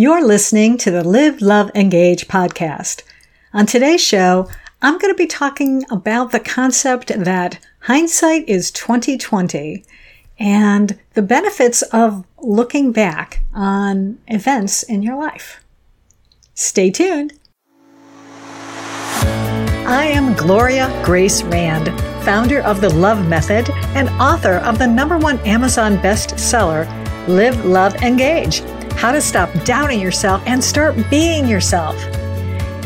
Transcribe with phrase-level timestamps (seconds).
[0.00, 3.02] You're listening to the Live, Love, Engage podcast.
[3.52, 4.48] On today's show,
[4.80, 9.84] I'm going to be talking about the concept that hindsight is 2020
[10.38, 15.62] and the benefits of looking back on events in your life.
[16.54, 17.34] Stay tuned.
[19.84, 21.88] I am Gloria Grace Rand,
[22.24, 26.88] founder of the Love Method and author of the number one Amazon bestseller,
[27.28, 28.62] Live, Love, Engage
[29.00, 31.96] How to Stop Doubting Yourself and Start Being Yourself.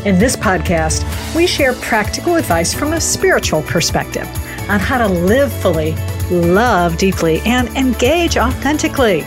[0.06, 1.02] In this podcast,
[1.34, 4.28] we share practical advice from a spiritual perspective
[4.70, 5.96] on how to live fully,
[6.30, 9.22] love deeply, and engage authentically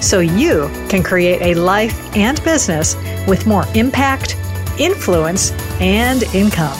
[0.00, 2.94] so you can create a life and business
[3.26, 4.36] with more impact,
[4.78, 6.78] influence, and income.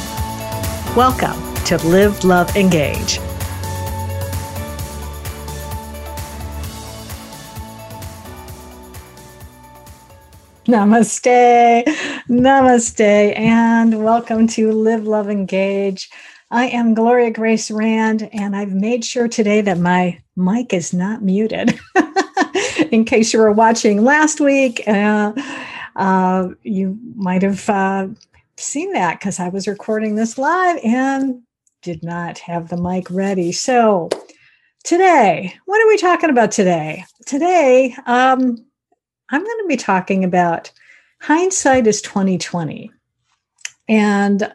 [0.95, 3.19] Welcome to Live, Love, Engage.
[10.71, 11.83] Namaste,
[12.29, 16.09] namaste, and welcome to Live, Love, Engage.
[16.53, 21.25] I am Gloria Grace Rand, and I've made sure today that my mic is not
[21.25, 21.77] muted.
[22.93, 25.33] In case you were watching last week, uh,
[25.97, 28.07] uh, you might have uh,
[28.57, 31.43] seen that because I was recording this live and
[31.83, 33.51] did not have the mic ready.
[33.51, 34.09] So,
[34.85, 37.05] today, what are we talking about today?
[37.27, 38.57] Today, um,
[39.31, 40.71] I'm going to be talking about
[41.21, 42.91] hindsight is 2020.
[43.89, 44.53] And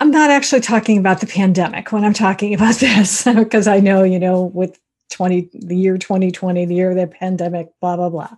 [0.00, 4.02] I'm not actually talking about the pandemic when I'm talking about this, because I know,
[4.02, 4.78] you know, with
[5.10, 8.30] 20, the year 2020, the year of the pandemic, blah, blah, blah.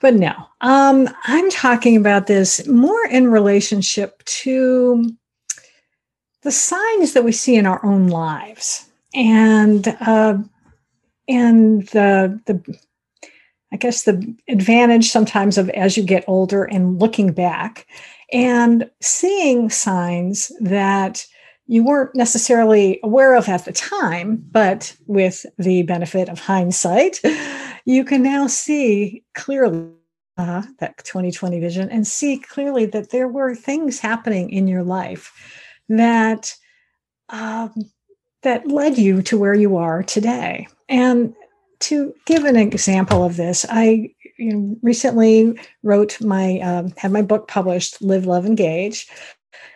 [0.00, 5.10] But no, um, I'm talking about this more in relationship to
[6.42, 10.36] the signs that we see in our own lives and uh,
[11.26, 12.78] and the the
[13.74, 17.88] I guess the advantage sometimes of as you get older and looking back
[18.32, 21.26] and seeing signs that
[21.66, 27.20] you weren't necessarily aware of at the time, but with the benefit of hindsight,
[27.84, 29.90] you can now see clearly
[30.38, 35.32] uh, that 2020 vision and see clearly that there were things happening in your life
[35.88, 36.54] that
[37.30, 37.72] um,
[38.42, 40.68] that led you to where you are today.
[40.88, 41.34] And
[41.84, 47.22] to give an example of this, I you know, recently wrote my um, had my
[47.22, 49.08] book published, Live, Love, Engage.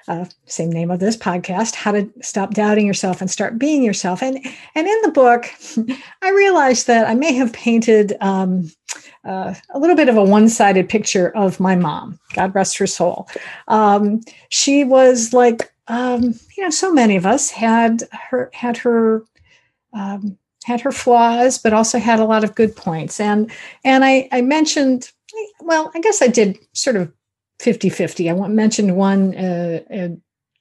[0.08, 4.22] Uh, same name of this podcast how to stop doubting yourself and start being yourself
[4.22, 4.38] and
[4.74, 5.52] and in the book
[6.22, 8.70] i realized that i may have painted um,
[9.26, 13.28] uh, a little bit of a one-sided picture of my mom god rest her soul
[13.68, 19.22] um, she was like um, you know so many of us had her had her
[19.92, 23.18] um, had her flaws, but also had a lot of good points.
[23.18, 23.50] And
[23.84, 25.10] and I, I mentioned,
[25.60, 27.10] well, I guess I did sort of
[27.60, 28.30] 50-50.
[28.30, 30.08] I mentioned one uh, uh,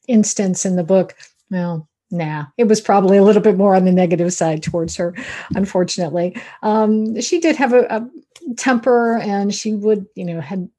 [0.08, 1.14] instance in the book.
[1.52, 5.14] Well, nah, it was probably a little bit more on the negative side towards her,
[5.56, 6.36] unfortunately.
[6.64, 8.10] Um, she did have a, a,
[8.56, 10.70] temper and she would, you know, had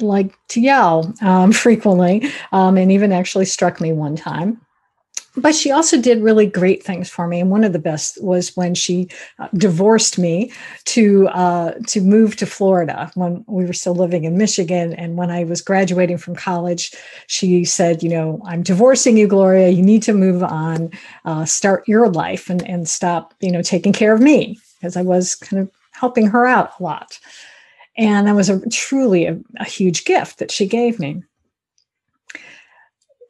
[0.00, 4.60] like to yell um, frequently um, and even actually struck me one time
[5.36, 7.40] but she also did really great things for me.
[7.40, 9.08] And one of the best was when she
[9.38, 10.52] uh, divorced me
[10.86, 14.92] to uh, to move to florida when we were still living in michigan.
[14.94, 16.92] And when i was graduating from college
[17.26, 19.68] she said you know i'm divorcing you gloria.
[19.68, 20.90] You need to move on
[21.24, 25.02] uh, start your life and, and stop you know taking care of me because i
[25.02, 27.18] was kind of helping her out a lot.
[27.96, 31.22] And that was a truly a, a huge gift that she gave me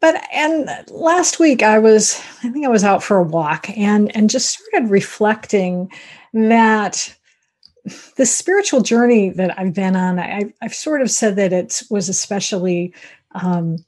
[0.01, 4.15] but and last week i was i think i was out for a walk and
[4.17, 5.91] and just started reflecting
[6.33, 7.15] that
[8.17, 12.09] the spiritual journey that i've been on I, have sort of said that it was
[12.09, 12.95] especially
[13.33, 13.79] um,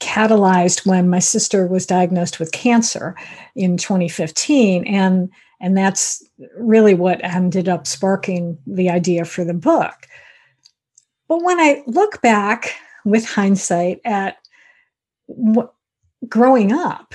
[0.00, 3.16] catalyzed when my sister was diagnosed with cancer
[3.54, 6.22] in 2015 and and that's
[6.58, 9.94] really what ended up sparking the idea for the book.
[11.28, 12.74] But when i look back
[13.04, 14.36] with hindsight at
[16.28, 17.14] growing up,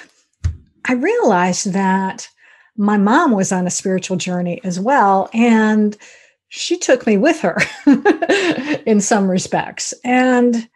[0.85, 2.27] I realized that
[2.77, 5.29] my mom was on a spiritual journey as well.
[5.33, 5.97] And
[6.49, 7.57] she took me with her
[8.85, 10.67] in some respects and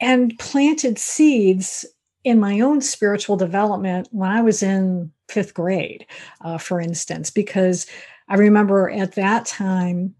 [0.00, 1.86] and planted seeds
[2.24, 6.06] in my own spiritual development when I was in fifth grade,
[6.40, 7.86] uh, for instance, because
[8.28, 10.14] I remember at that time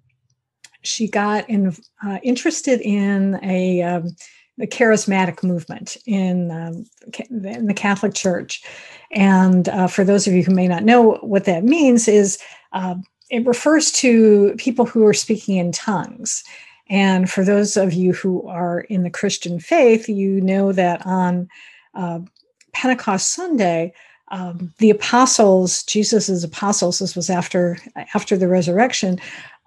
[0.82, 4.16] she got in, uh, interested in a um,
[4.62, 6.86] the charismatic movement in, um,
[7.28, 8.62] in the Catholic Church.
[9.10, 12.38] And uh, for those of you who may not know what that means, is
[12.70, 12.94] uh,
[13.28, 16.44] it refers to people who are speaking in tongues.
[16.88, 21.48] And for those of you who are in the Christian faith, you know that on
[21.94, 22.20] uh,
[22.72, 23.92] Pentecost Sunday,
[24.28, 27.78] um, the apostles, Jesus's apostles, this was after
[28.14, 29.18] after the resurrection,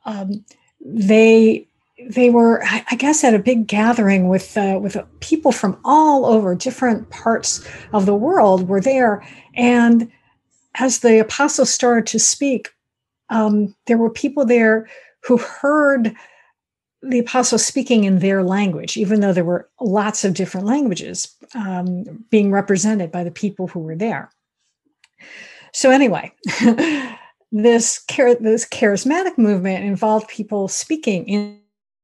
[0.05, 0.45] um,
[0.79, 1.67] they
[2.09, 6.53] they were, I guess, at a big gathering with uh, with people from all over
[6.53, 9.25] different parts of the world were there,
[9.55, 10.11] and
[10.75, 12.69] as the apostles started to speak,
[13.29, 14.89] um, there were people there
[15.21, 16.13] who heard
[17.01, 22.25] the apostles speaking in their language, even though there were lots of different languages um,
[22.29, 24.29] being represented by the people who were there.
[25.73, 26.33] So anyway.
[27.51, 31.59] this this charismatic movement involved people speaking in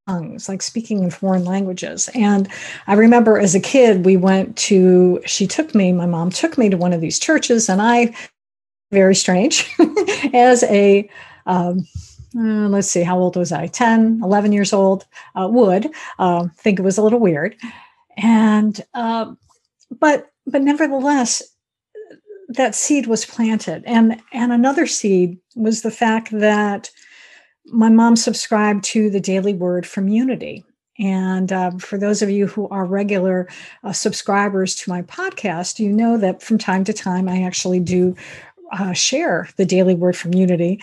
[0.07, 2.09] tongues, like speaking in foreign languages.
[2.13, 2.48] And
[2.88, 6.69] I remember as a kid, we went to, she took me, my mom took me
[6.69, 8.15] to one of these churches, and I,
[8.92, 9.69] very strange,
[10.33, 11.09] as a,
[11.45, 11.88] um,
[12.38, 13.68] uh, let's see, how old was I?
[13.68, 15.06] 10, 11 years old,
[15.36, 15.89] uh, would
[16.19, 17.56] uh, think it was a little weird.
[18.18, 19.33] And, uh,
[20.00, 21.42] but, but nevertheless,
[22.50, 23.83] that seed was planted.
[23.86, 26.89] And, and another seed was the fact that
[27.71, 30.63] my mom subscribed to the Daily Word from Unity.
[31.00, 33.47] And uh, for those of you who are regular
[33.83, 38.15] uh, subscribers to my podcast, you know that from time to time I actually do
[38.71, 40.81] uh, share the Daily Word from Unity.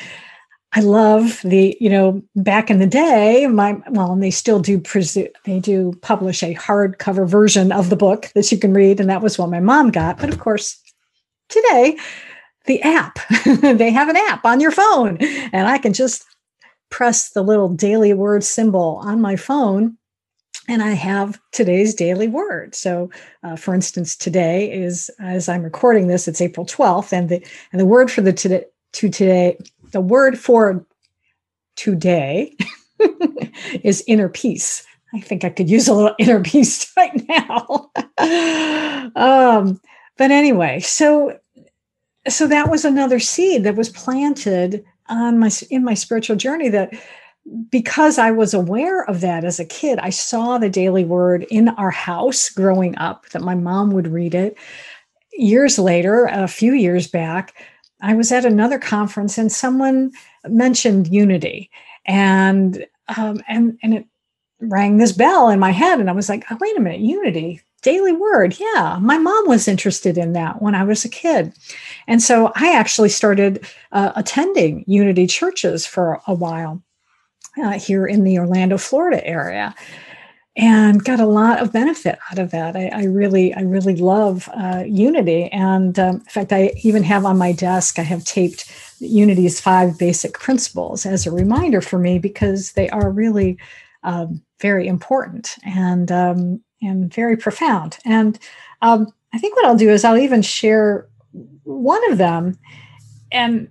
[0.72, 4.78] I love the, you know, back in the day, my well, and they still do
[4.78, 9.08] presu- they do publish a hardcover version of the book that you can read, and
[9.08, 10.18] that was what my mom got.
[10.18, 10.78] But of course,
[11.48, 11.96] today,
[12.66, 13.18] the app,
[13.62, 16.26] they have an app on your phone, and I can just
[16.90, 19.96] press the little daily word symbol on my phone
[20.68, 22.74] and I have today's daily word.
[22.74, 23.10] So,
[23.42, 27.80] uh, for instance, today is as I'm recording this, it's April 12th, and the and
[27.80, 29.58] the word for the today to today,
[29.92, 30.84] the word for
[31.76, 32.54] today
[33.82, 34.86] is inner peace.
[35.14, 37.90] I think I could use a little inner peace right now.
[39.16, 39.80] um,
[40.18, 41.38] but anyway, so
[42.28, 46.92] so that was another seed that was planted on my in my spiritual journey that
[47.70, 51.70] because I was aware of that as a kid, I saw the daily word in
[51.70, 54.56] our house growing up, that my mom would read it.
[55.32, 57.54] Years later, a few years back,
[58.02, 60.12] I was at another conference and someone
[60.46, 61.70] mentioned unity.
[62.06, 64.06] And um, and and it
[64.60, 66.00] rang this bell in my head.
[66.00, 68.58] And I was like, oh, wait a minute, unity daily word.
[68.58, 71.52] Yeah my mom was interested in that when i was a kid.
[72.06, 76.82] And so i actually started uh, attending unity churches for a while
[77.62, 79.74] uh, here in the orlando florida area
[80.56, 82.74] and got a lot of benefit out of that.
[82.76, 85.48] I, I really i really love uh, unity.
[85.52, 88.70] And um, in fact i even have on my desk i have taped
[89.00, 93.58] unity's five basic principles as a reminder for me because they are really
[94.02, 95.56] um, very important.
[95.64, 97.98] And um, and very profound.
[98.04, 98.38] And
[98.82, 101.08] um, I think what I'll do is I'll even share
[101.64, 102.58] one of them.
[103.30, 103.68] And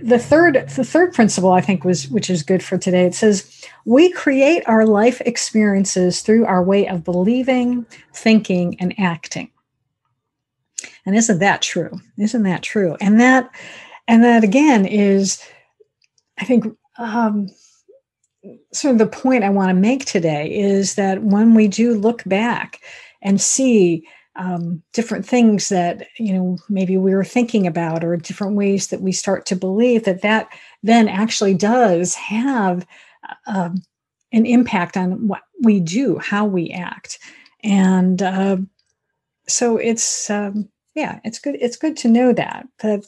[0.00, 3.04] the third, the third principle I think was, which is good for today.
[3.04, 9.50] It says we create our life experiences through our way of believing, thinking, and acting.
[11.04, 12.00] And isn't that true?
[12.18, 12.96] Isn't that true?
[13.00, 13.50] And that,
[14.06, 15.42] and that again is,
[16.38, 16.64] I think,
[16.98, 17.48] um,
[18.72, 22.22] sort of the point I want to make today is that when we do look
[22.24, 22.80] back
[23.22, 24.06] and see
[24.36, 29.00] um, different things that you know maybe we were thinking about or different ways that
[29.00, 30.48] we start to believe that that
[30.82, 32.86] then actually does have
[33.46, 33.82] um,
[34.32, 37.18] an impact on what we do how we act.
[37.62, 38.58] And uh,
[39.48, 43.04] so it's um, yeah it's good it's good to know that that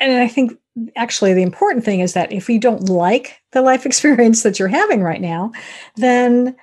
[0.00, 0.58] and i think
[0.96, 4.68] actually the important thing is that if you don't like the life experience that you're
[4.68, 5.50] having right now
[5.96, 6.54] then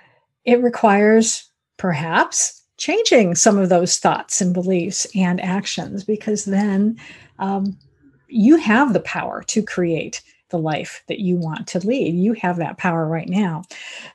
[0.46, 6.98] it requires perhaps changing some of those thoughts and beliefs and actions because then
[7.40, 7.78] um,
[8.28, 12.16] you have the power to create the life that you want to lead.
[12.16, 13.64] You have that power right now.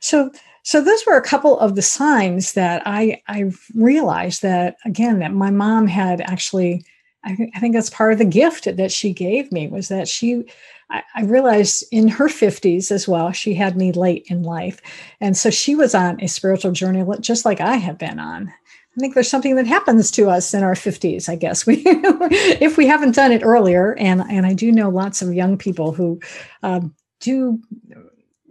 [0.01, 0.31] So
[0.63, 5.31] so those were a couple of the signs that i i realized that again that
[5.31, 6.83] my mom had actually
[7.25, 10.07] I, th- I think that's part of the gift that she gave me was that
[10.07, 10.45] she
[10.89, 14.79] I, I realized in her 50s as well she had me late in life
[15.19, 18.53] and so she was on a spiritual journey just like i have been on
[18.97, 21.65] I think there's something that happens to us in our 50s, I guess.
[21.67, 25.57] We, if we haven't done it earlier, and and I do know lots of young
[25.57, 26.19] people who
[26.63, 27.59] um, do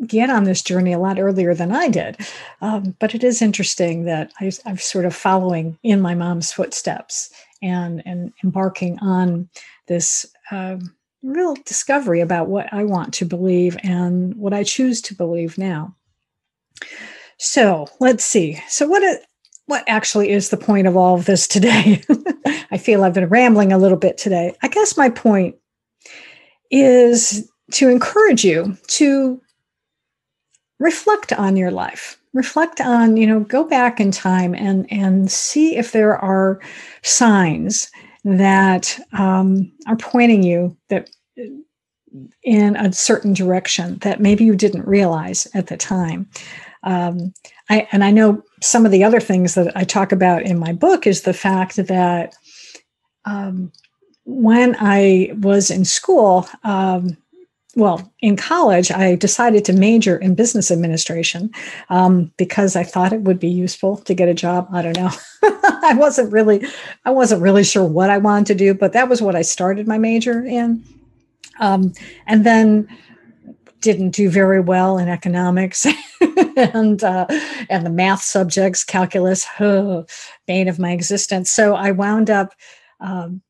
[0.07, 2.19] get on this journey a lot earlier than I did.
[2.61, 7.31] Um, but it is interesting that I, I'm sort of following in my mom's footsteps
[7.65, 9.49] and and embarking on
[9.89, 10.77] this uh,
[11.23, 15.97] real discovery about what I want to believe and what I choose to believe now.
[17.39, 18.63] So let's see.
[18.69, 19.03] So what
[19.67, 22.03] what actually is the point of all of this today?
[22.71, 24.55] I feel I've been rambling a little bit today.
[24.63, 25.57] I guess my point
[26.71, 29.41] is to encourage you to
[30.79, 35.77] reflect on your life reflect on you know go back in time and and see
[35.77, 36.61] if there are
[37.03, 37.91] signs
[38.25, 41.09] that um, are pointing you that
[42.43, 46.29] in a certain direction that maybe you didn't realize at the time.
[46.85, 47.33] Um,
[47.71, 50.73] I, and I know some of the other things that I talk about in my
[50.73, 52.35] book is the fact that
[53.25, 53.73] um,
[54.25, 57.17] when I was in school, um,
[57.77, 61.51] well, in college, I decided to major in business administration
[61.89, 64.69] um, because I thought it would be useful to get a job.
[64.73, 65.11] I don't know.
[65.43, 66.67] I wasn't really,
[67.05, 69.89] I wasn't really sure what I wanted to do, but that was what I started
[69.89, 70.85] my major in.
[71.61, 71.93] Um,
[72.27, 72.89] and then
[73.81, 75.87] didn't do very well in economics
[76.57, 77.27] and uh,
[77.69, 80.07] and the math subjects, calculus, oh,
[80.47, 81.51] bane of my existence.
[81.51, 82.55] So I wound up
[83.01, 83.43] um,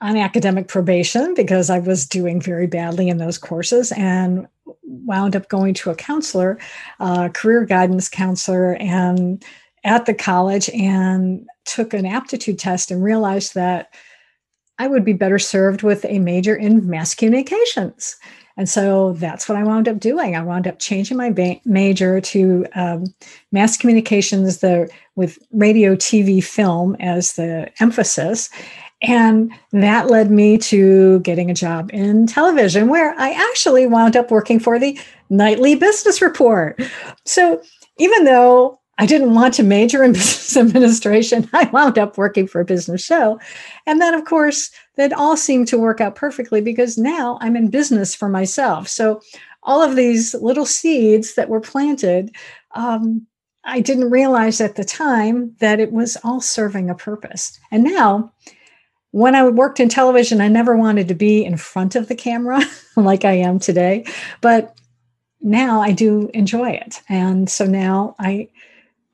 [0.00, 4.46] on academic probation because I was doing very badly in those courses and
[4.82, 6.58] wound up going to a counselor,
[7.00, 9.42] a career guidance counselor, and
[9.84, 13.94] at the college and took an aptitude test and realized that
[14.78, 18.16] I would be better served with a major in mass communications.
[18.58, 20.34] And so that's what I wound up doing.
[20.34, 23.04] I wound up changing my ba- major to um,
[23.52, 28.50] mass communications, the with radio, TV, film as the emphasis,
[29.06, 34.30] and that led me to getting a job in television, where I actually wound up
[34.30, 34.98] working for the
[35.30, 36.80] nightly business report.
[37.24, 37.62] So
[37.98, 41.48] even though I didn't want to major in business administration.
[41.52, 43.38] I wound up working for a business show.
[43.86, 47.68] And then, of course, that all seemed to work out perfectly because now I'm in
[47.68, 48.88] business for myself.
[48.88, 49.20] So,
[49.62, 52.34] all of these little seeds that were planted,
[52.74, 53.26] um,
[53.64, 57.58] I didn't realize at the time that it was all serving a purpose.
[57.72, 58.32] And now,
[59.16, 62.60] when I worked in television, I never wanted to be in front of the camera
[62.96, 64.04] like I am today.
[64.42, 64.76] But
[65.40, 67.00] now I do enjoy it.
[67.08, 68.50] And so now I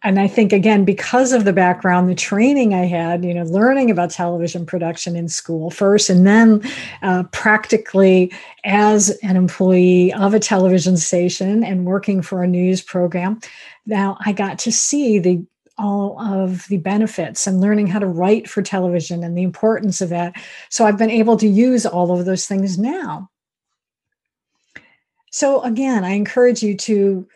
[0.03, 3.93] and I think again, because of the background, the training I had, you know, learning
[3.93, 6.61] about television production in school first, and then
[7.03, 8.33] uh, practically
[8.65, 13.39] as an employee of a television station and working for a news program,
[13.87, 15.47] now I got to see the
[15.83, 20.09] all of the benefits and learning how to write for television and the importance of
[20.11, 20.35] that.
[20.71, 23.29] So I've been able to use all of those things now.
[25.31, 27.27] So again, I encourage you to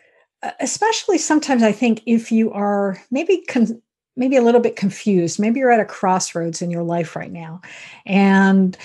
[0.43, 3.81] uh, especially sometimes I think if you are maybe con-
[4.15, 7.61] maybe a little bit confused, maybe you're at a crossroads in your life right now,
[8.05, 8.77] and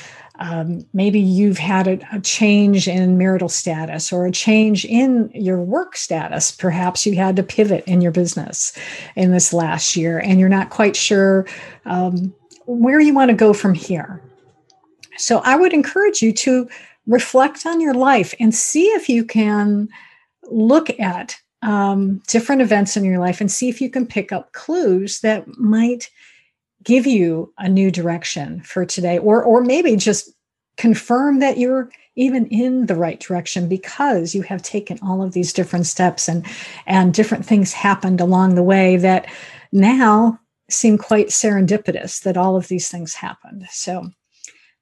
[0.42, 5.60] um, maybe you've had a, a, change in marital status or a change in your
[5.60, 6.50] work status.
[6.50, 8.76] Perhaps you had to pivot in your business
[9.14, 11.46] in this last year, and you're not quite sure
[11.84, 12.34] um,
[12.66, 14.20] where you want to go from here.
[15.16, 16.68] So I would encourage you to
[17.06, 19.88] reflect on your life and see if you can
[20.50, 24.52] look at um, different events in your life and see if you can pick up
[24.54, 26.10] clues that might
[26.82, 30.30] give you a new direction for today or or maybe just
[30.76, 35.52] confirm that you're even in the right direction because you have taken all of these
[35.52, 36.46] different steps and
[36.86, 39.26] and different things happened along the way that
[39.72, 40.38] now
[40.70, 43.66] seem quite serendipitous that all of these things happened.
[43.70, 44.08] So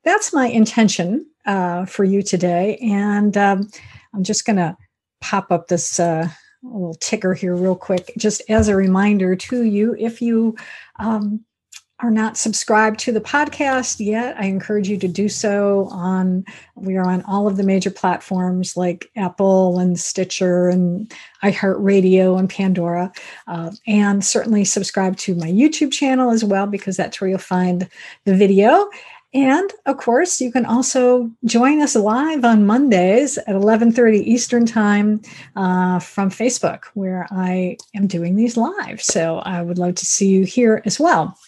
[0.04, 2.76] that's my intention uh, for you today.
[2.76, 3.68] And um,
[4.14, 4.76] i'm just going to
[5.20, 6.28] pop up this uh,
[6.62, 10.56] little ticker here real quick just as a reminder to you if you
[10.98, 11.44] um,
[12.02, 16.96] are not subscribed to the podcast yet i encourage you to do so on we
[16.96, 23.12] are on all of the major platforms like apple and stitcher and iheartradio and pandora
[23.48, 27.88] uh, and certainly subscribe to my youtube channel as well because that's where you'll find
[28.24, 28.88] the video
[29.32, 35.20] and of course, you can also join us live on Mondays at 11:30 Eastern Time
[35.54, 39.00] uh, from Facebook, where I am doing these live.
[39.00, 41.38] So I would love to see you here as well.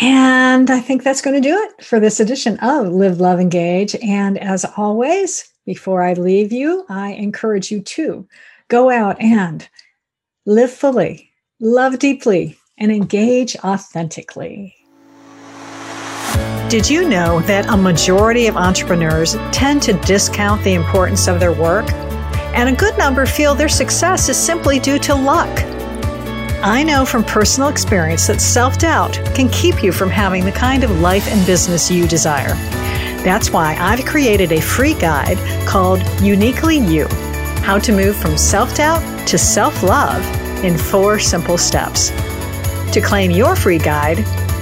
[0.00, 3.94] And I think that's going to do it for this edition of Live, Love, Engage.
[3.96, 8.26] And as always, before I leave you, I encourage you to
[8.68, 9.68] go out and
[10.46, 11.30] live fully,
[11.60, 14.74] love deeply, and engage authentically.
[16.70, 21.52] Did you know that a majority of entrepreneurs tend to discount the importance of their
[21.52, 21.92] work?
[22.54, 25.79] And a good number feel their success is simply due to luck.
[26.62, 30.84] I know from personal experience that self doubt can keep you from having the kind
[30.84, 32.52] of life and business you desire.
[33.24, 37.08] That's why I've created a free guide called Uniquely You
[37.62, 40.22] How to Move from Self Doubt to Self Love
[40.62, 42.10] in Four Simple Steps.
[42.92, 44.18] To claim your free guide,